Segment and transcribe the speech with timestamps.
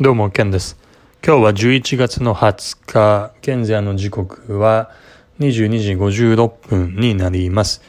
[0.00, 0.78] どうも、ケンです。
[1.26, 4.92] 今日は11月の20日、現在の時刻は
[5.40, 7.82] 22時56分になります。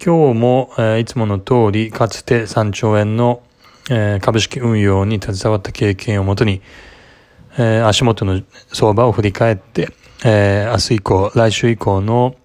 [0.00, 3.42] 今日も、えー、いつもの通り、かつて3兆円の、
[3.90, 6.62] えー、株式運用に携わった経験をもとに、
[7.58, 8.40] えー、足元の
[8.72, 9.88] 相場を振り返って、
[10.24, 12.36] え明日以降、来週以降の、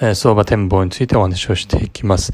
[0.00, 2.32] え相場展望についてお話をしていきます。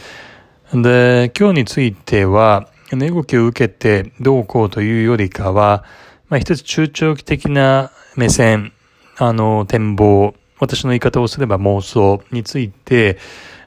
[0.73, 5.85] で、今日については、値動きを受けてどうこうというよりかは、
[6.29, 8.73] まあ一つ中長期的な目線、
[9.17, 13.19] あの、展望、私の言い方をすれば妄想について、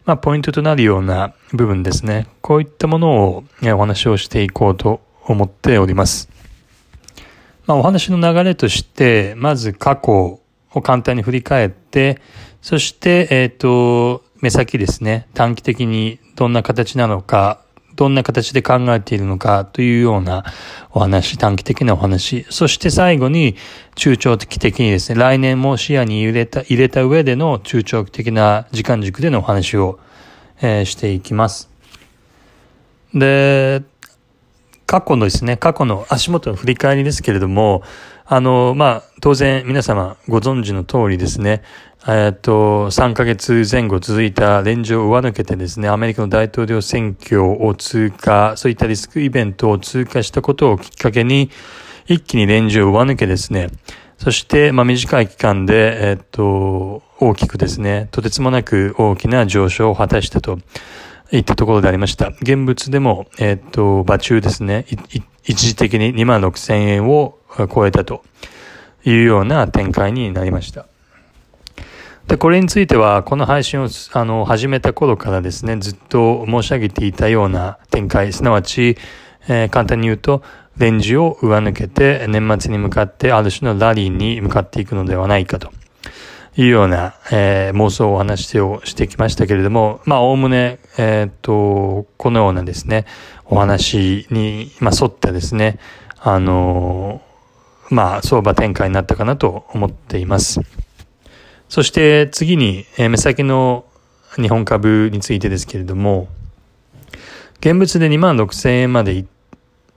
[0.05, 2.27] まあポイントとなるような部分ですね。
[2.41, 6.29] こういったものをお話をしていこうと思っております。
[7.65, 10.39] まあお話の流れとして、まず過去
[10.73, 12.19] を簡単に振り返って、
[12.61, 17.62] そして、えっ、ー、と、目先ですね、短期的にどんな形なのか、
[17.95, 20.43] どんな形で考えているのかというような
[20.91, 23.55] お話、短期的なお話、そして最後に
[23.95, 29.99] 中長期的にですね、来年も視野に入れた、入れた上での中長期的な時間軸でのお話を、
[30.61, 31.69] えー、していきます。
[33.13, 33.83] で、
[34.85, 37.83] 過去のですね、過去の足元の振り返りですけれども、
[38.25, 41.61] あの、まあ、当然皆様ご存知の通りですね、
[42.07, 51.49] えっと、3ヶ月前後続いた連場を上抜けてですね、アメリカの大統領選挙を通過、そういったリスクイベントを通過したことをきっかけに、
[52.07, 53.69] 一気に連場を上抜けですね、
[54.17, 60.59] そして、まあ、短い期間で、えっと、大きくですね、とてつもなく大きな上昇を果たしたと
[61.31, 62.29] いったところでありました。
[62.41, 64.85] 現物でも、えっと、場中ですね、
[65.45, 67.39] 一時的に2万6千円を
[67.73, 68.23] 超えたと
[69.05, 70.85] いうような展開になりました。
[72.27, 78.97] で、これについては、この配信を、あの、始めた頃からですね、ずっと申し上げていたような展開、すなわち、
[79.49, 80.41] えー、簡単に言うと、
[80.77, 85.71] レンジを上抜けて、年末に向かって、ある種のラリーに向かっていくのではないかと
[86.55, 93.05] いうような、えー、妄想をお話をしてきましたけれども、まあ、おおむね、えー、っと、このようなですね、
[93.45, 95.77] お話に、まあ、沿ったですね、
[96.21, 97.21] あの
[97.93, 100.59] まあ、相場展開になったかなと思っています。
[101.69, 103.85] そして次に、えー、目先の
[104.35, 106.27] 日本株についてですけれども、
[107.59, 109.25] 現物で2万6千円まで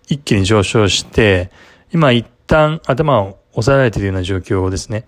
[0.08, 1.50] 一気に上昇して、
[1.92, 5.06] 今一旦頭を押さえられているような状況ですね。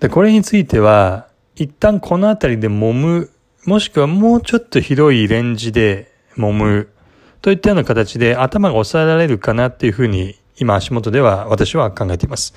[0.00, 3.30] で、これについては、一旦この辺りで揉む、
[3.64, 6.88] もしくはもうちょっと広いレンジで揉む、
[7.40, 12.54] といったような形で頭が抑えられるかなっていうふうに、今足元では私は考えています。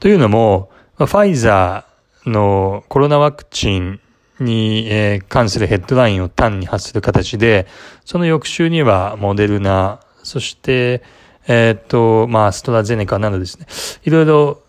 [0.00, 4.00] というのも、ファイザーのコロナワクチン
[4.40, 7.66] に、関するヘッドラインを単に発する形で、
[8.04, 11.02] その翌週にはモデルナ、そして、
[11.46, 13.66] えっ、と、まあ、ストラゼネカなどですね、
[14.04, 14.62] いろいろ、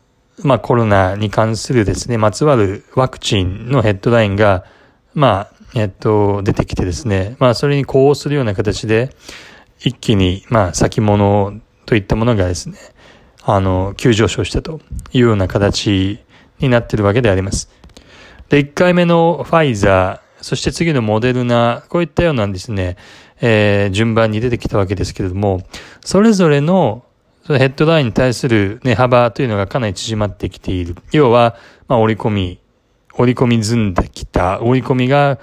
[0.44, 4.66] まあ、コロナに関するですね、まつわるワクチンのヘッドラインが、
[5.14, 9.16] まあ、えっ、と、出てきてですね、まあ、それに呼応するような形で、
[9.80, 12.78] 一気に、まあ、先物といったものがですね、
[13.44, 14.80] あの、急上昇したと
[15.14, 16.20] いうような形
[16.60, 17.70] になっているわけであります。
[18.50, 22.98] で、1回目のファイザー、そして次のモデルナ、こういったようなですね、
[23.42, 25.62] えー、順番に出てきたわけですけれども、
[26.02, 27.06] それぞれの
[27.46, 30.96] そのヘッドラインに対する値幅というのがかなり縮まってきている。
[31.12, 31.56] 要は、
[31.88, 32.60] まあ、折り込み、
[33.14, 35.38] 折り込み済んできた、折り込みが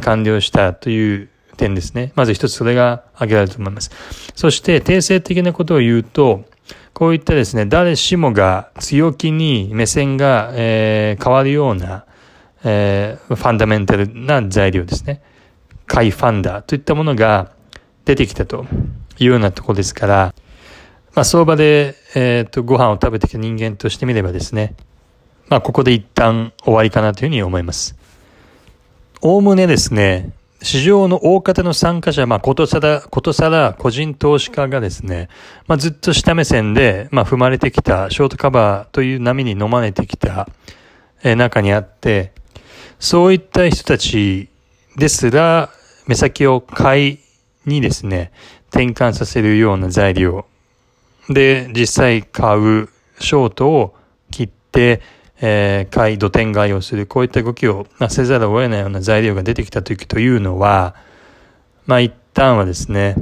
[0.00, 1.28] 完了したという
[1.62, 2.12] 点ですね。
[2.16, 3.90] まず一つそれが挙げられると思います。
[4.34, 6.44] そして、定性的なことを言うと、
[6.92, 12.04] こういったですね、誰しもが強気に目線が、えー、変わるような、
[12.64, 15.22] えー、ファンダメンタルな材料ですね。
[15.86, 17.52] 買いファンダーといったものが
[18.04, 18.66] 出てきたと
[19.18, 20.34] いうようなとこですから、
[21.14, 24.74] まあ、相場で、えっ、ー、と、ご飯を食べてきた人間としてみればですね、
[25.48, 27.96] まあ、ここで一旦終わりかなというふうに思います。
[29.20, 35.28] おおむねですね、市場の大方の参加者、まあ、ことさら、ことさら個人投資家がですね、
[35.66, 40.48] まあ、ずっと下目線で、まあ、踏まれてきた、ショートカバーという波に飲まれてきた、
[41.24, 42.32] え、中にあって、
[43.00, 44.48] そういった人たち
[44.96, 45.70] ですら、
[46.06, 47.18] 目先を買い
[47.66, 48.32] にですね、
[48.70, 50.46] 転換させるような材料。
[51.28, 52.88] で、実際買う
[53.18, 53.96] ショートを
[54.30, 55.00] 切って、
[55.42, 60.94] えー、買い、土天買いをする、こういった動きを、まあ、せざるを得ないような材料が出てきた時というのは、
[61.84, 63.16] まあ一旦はですね、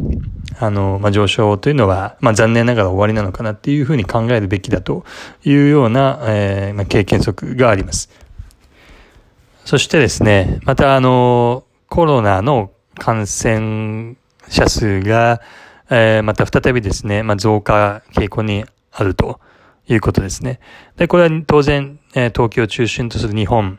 [0.58, 5.04] あの、まあ上昇というのは、まあ残念ながら終わりなのかなっていうふうに考えるべきだと
[5.44, 8.10] いうような、えー、まあ経験則があります。
[9.64, 14.16] そしてですね、またあの、コロナの感染
[14.48, 15.40] 者数が、
[15.90, 19.40] えー、また再びですね、まあ、増加傾向にあると
[19.88, 20.58] いうことですね。
[20.96, 23.78] で、これは当然、えー、東京を中心とする日本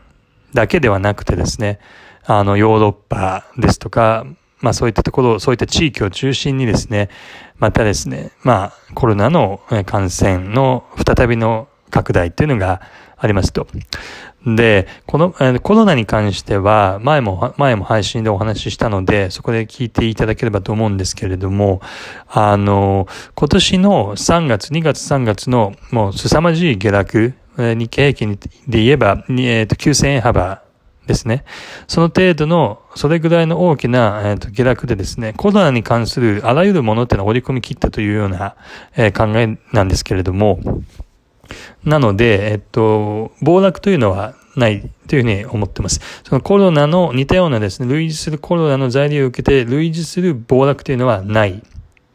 [0.53, 1.79] だけではなくてですね、
[2.23, 4.25] あの、ヨーロッパですとか、
[4.59, 7.09] まあそういったところ、そういった地域を中心にですね、
[7.57, 12.81] またですね、まあコロナの感染の再びの拡大っていうのが
[13.17, 13.67] ありますと。
[14.45, 21.81] で、この、コロナに関しては、前も、前も配信でお話ししたので、そこで聞いていただければと思うんですけれども、
[22.27, 30.63] あの、今年の3月、2月3月の、もう凄まじい下落、日経平均で言えば、え、ー、と、9000円幅
[31.07, 31.43] ですね。
[31.87, 38.55] その程度の、それぐらいの大きな、えーと、下落でですね、コロナに関するあらゆるものっていうのを織り込み切ったというような、
[38.95, 40.59] えー、考えなんですけれども、
[41.83, 45.99] なので、えっと、暴落というのはないというふうに思ってます。
[46.23, 51.63] そのコロナの似たようなですね、類似するコロナの材料を受けて類似する暴落というのはない。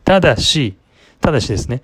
[0.05, 0.77] ただし、
[1.21, 1.83] ただしですね、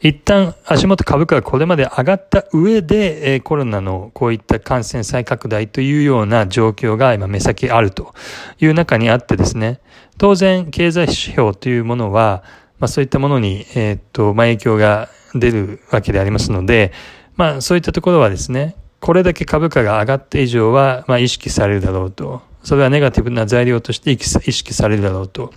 [0.00, 8.14] 一旦足元株価がこれまで上がった上で、えー、コロナのこういった感染再拡大というような状況が今目先あると
[8.60, 9.80] いう中にあってですね、
[10.18, 12.42] 当然経済指標というものは、
[12.78, 16.92] まあそういったものに、えー、っと、まあ影響が出るわけでありますので、
[17.36, 22.42] まあそういったところはですね、これだけ株価が上がった以上は、まあ意識されるだろうと。
[22.66, 25.52] それはネガティブな材料として意識されるだろうと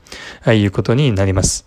[0.46, 1.66] いうことになります。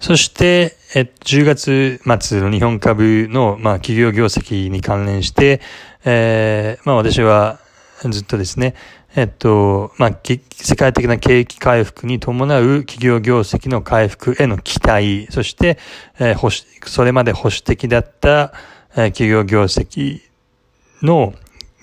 [0.00, 5.60] そして、え10月末の日本株の、まあ、企業業績に関連して、
[6.04, 7.60] えー、まあ私は
[8.08, 8.74] ずっとですね、
[9.14, 10.18] えっと、まあ、
[10.52, 15.78] 世界的な景気回復に伴う企業業績の回復への期待、そして、
[16.18, 16.56] えー、保守、
[16.86, 18.54] それまで保守的だった、
[18.96, 20.22] えー、企業業績
[21.02, 21.34] の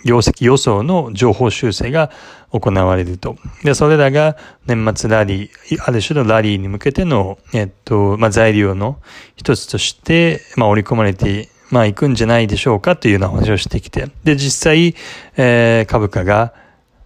[0.08, 2.10] 業績予想の情報修正が
[2.52, 3.36] 行われると。
[3.64, 9.00] で、それらが年末ラリー、ある種のラリーに向けての、えっと、まあ、材料の
[9.36, 14.08] 一つとして、まあ、織り込まれて、まあ、いくんじゃないでしょうかというような話をしてきて。
[14.24, 14.96] で、実際、
[15.36, 16.54] えー、株価が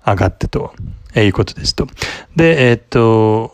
[0.06, 0.74] 上がってと、
[1.16, 1.88] えー、いうことですと。
[2.36, 3.52] で、えっと、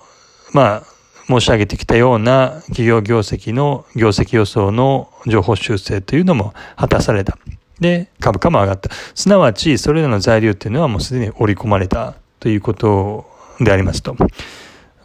[0.52, 0.98] まあ、
[1.28, 7.38] 申し上げてきたような企業業績の業績予想の情報修正というのも果たされた。
[7.80, 8.90] で、株価も上がった。
[9.14, 13.26] すなわち、それらの材料っていうのはもうすでに織り込まれたということ
[13.60, 14.16] でありますと。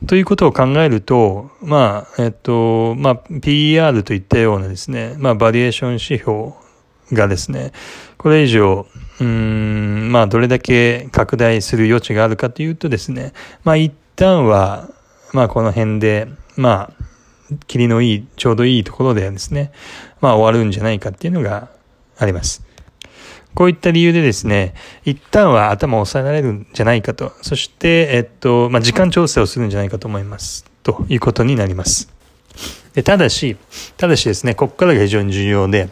[0.07, 6.55] ということを考えると、まあ、えっと、まあ、PER といったようなですね、まあ、バリエーション指標
[7.13, 7.73] がですね、
[8.19, 8.87] これ以上、
[9.21, 13.33] うん、まあ、どれだけ拡大する余地があるかというとですね、
[13.63, 14.89] まあ、一旦は、
[15.33, 17.05] まあ、この辺で、まあ、
[17.67, 19.73] 霧のいい、ちょうどいいところでですね、
[20.21, 21.69] まあ、終わるんじゃないかっていうのが、
[22.19, 22.65] あります。
[23.55, 24.75] こういった理由でですね、
[25.05, 30.65] 一旦は頭を押さえられるんじゃないかと、そして、えっと、まあ、時間調整をするんじゃないかと思います。
[30.83, 32.09] ということになります。
[32.95, 33.57] でただし、
[33.97, 35.89] ただしですね、ここからが非常に重要で、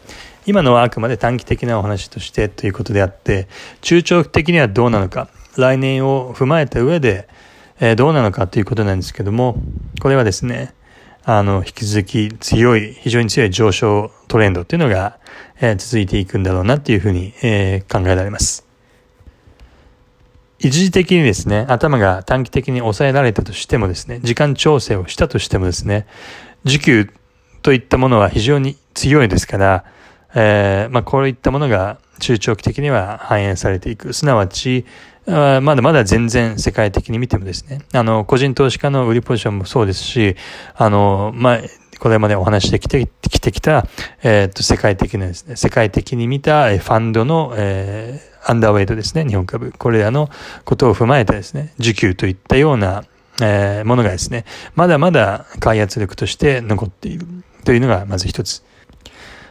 [0.47, 3.47] 今のはあくまで短期的なお話としてということであって、
[3.83, 7.29] 中長期的にはどうなのか、来年を踏まえた上で、
[7.79, 9.57] えー、どうなのかということなんですけども、
[10.01, 10.75] これはですね、
[11.25, 15.19] あの、引き続き強い、非常に強い上昇トレンドっていうのが、
[15.61, 18.65] えー、続いていくんだろうなっていうふうに、えー、考えられます。
[20.61, 26.06] 一時的にですね、頭が短期的に抑えられたとしてもですね、時間調整をしたとしてもですね、
[26.65, 27.11] 需給
[27.62, 29.85] といったものは非常に強いですから、
[30.37, 34.12] えー、まあ、こういったものが中長期的には反映されていく。
[34.12, 34.87] すなわち、
[35.26, 40.37] まだまだ全然世界的に見てもですね、あの、個人投資家の売りポジションもそうですし、
[40.76, 41.59] あの、まあ、
[42.00, 43.87] これまでお話してきてきてきた、
[44.23, 49.73] えっ、と、世界的なですね、世界的に見たファンドの、えー、アンダーウェイトですね、日本株。
[49.76, 50.30] これらの
[50.64, 53.04] ことを踏まえたですね、需給といったような、
[53.42, 57.26] えー、ものがですね、まだまだ開発力として残っている
[57.64, 58.64] というのがまず一つ。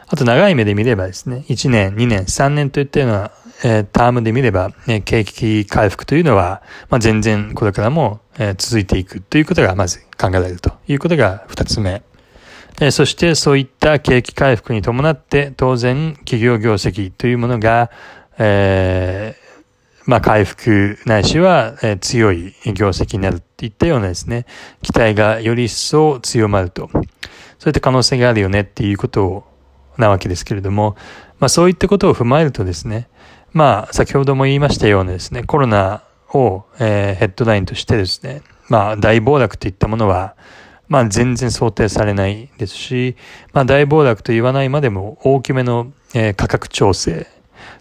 [0.07, 3.31] あと長い目で見ればですね、1年、2年、3年といったような、
[3.63, 12.01] えー、タームで見れば、ね、景気回復というのは、まあ、全然これからも、えー、続いていくということがまず考えられるということが2つ目。
[12.91, 17.91] そしてそういった景気回復に伴って当然企業業績というものが、
[18.37, 24.45] えー、まあ回復ないしは、強い業績になるといったようなですね、
[24.81, 26.89] 期待がより一層強まると。
[27.59, 29.43] そういった可能性があるよねっていうことを
[29.97, 30.95] なわけですけれども、
[31.39, 33.09] まあそういったことを踏まえるとですね、
[33.51, 40.35] まあ先ほども言いましたようなですね、コロナを、ヘッドラインとしてですね、まあ大暴落といったものは、
[40.89, 43.15] まあ全然想定されないですし、
[43.53, 45.93] まあ大暴落と言わないまでも大きめの、
[46.35, 47.27] 価格調整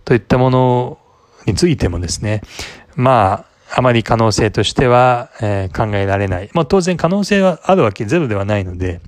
[0.04, 0.98] といったもの
[1.46, 2.42] についてもですね、
[2.94, 5.30] まあ、あまり可能性としては、
[5.74, 6.50] 考えられない。
[6.52, 9.00] まあ当然可能性はあるわけゼロではないので、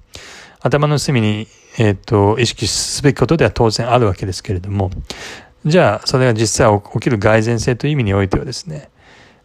[0.61, 1.47] 頭の隅に、
[1.79, 4.91] えっ、ー、と、意識すべきことでは当然あるわけですけれども、
[5.67, 8.89] じゃあそれが実際起きる蓋然性という意味においてはですね、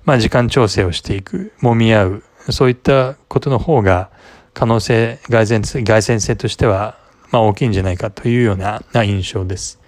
[0.05, 4.11] まあ時間調整をしていく、揉み合う、そういったことの方が
[4.55, 6.97] 可能性、蓋然性、蓋然性としては、
[7.29, 9.79] まあ大きいんじゃないかというような印象です。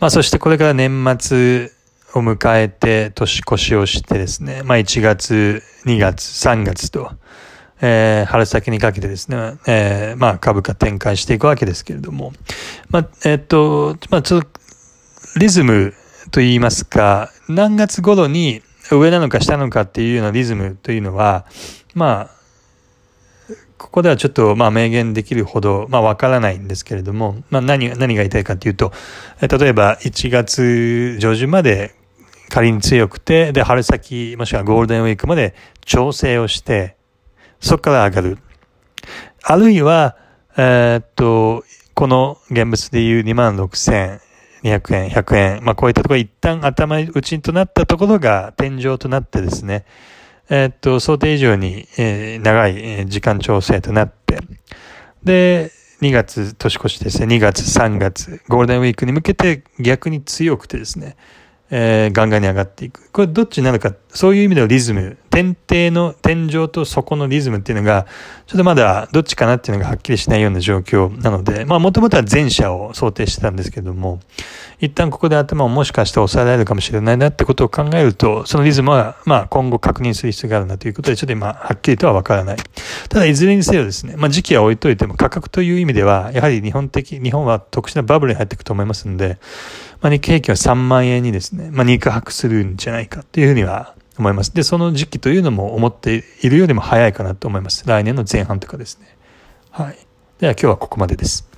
[0.00, 1.70] まあそしてこれから年末
[2.14, 7.12] を迎えて年越しをしてですね、まあ1月、2月、3月と、
[7.82, 12.32] えー、春先にかけてですね、えー、まあ株価展開していくわけですけれども、
[12.88, 14.48] まあ、えっと、まあちょっと、
[15.38, 15.92] リズム
[16.30, 21.44] と言いますか、何月頃に上なのか下なのかっていうようなリズムというのは、
[21.94, 22.37] まあ、
[23.78, 28.92] ここではちょっと、まあ、明言できるほど、まあ、わからないんですけれども、まあ、何、何が言いたいかというと、
[29.40, 31.94] 例えば、1月上旬まで
[32.48, 35.54] 仮に強くて、で、春先、もしくはゴールデンウィークまで
[35.84, 36.96] 調整をして、
[37.60, 38.38] そこから上がる。
[39.42, 40.16] あるいは、
[40.56, 44.20] えー、っと、この現物でいう26,200
[44.96, 49.84] 円、100円、まあこういったところ一旦頭打ちとなったところが天井となってですね、
[50.50, 54.38] えー、っと、想定以上に、えー、長い時間調整となって、
[55.22, 61.16] で、2月年越しですね、2月、3月、ゴールデンウィークに向けて逆に強くてですね、
[61.70, 63.10] えー、ガンガンに上がっていく。
[63.10, 68.04] これどっちになるか、そういう意味でのリズム、天底の天井と底のリズムっていうのが、
[68.48, 74.18] ちょっとまだどっちかなっていうのがはっきりしないような状況なので、まあもともとは前者を想定してたんですけども、
[74.80, 82.56] 一旦ここで頭をもしかして抑えられるかもしれないなってことを考えると、そのリズムは、まあ今後確認する必要があるなということで、ちょっと今はっきりとはわからない。
[83.08, 89.38] ただいずれにせよですね、まあ時期は置いといても価格という意味では、やはり日本的、日本は特殊なバブルに入っていくと思いますので、
[90.00, 94.54] まあ、日経平均は3万円にですね、まあ、肉薄するんじゃないかっていうふうには思います。
[94.54, 97.86] で、その時期というのも思っているよりも早いかなと思います。
[97.86, 99.16] 来年の前半とかですね。
[99.70, 99.98] はい。
[100.38, 101.48] では今日はここまでです。